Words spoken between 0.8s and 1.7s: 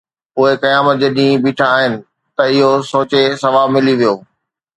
جي ڏينهن بيٺا